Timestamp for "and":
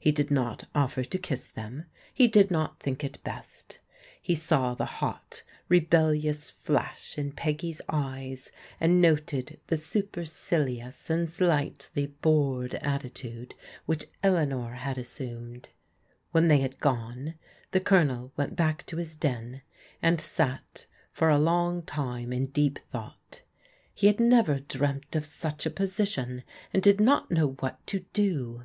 8.80-9.00, 11.08-11.30, 20.02-20.20, 26.72-26.82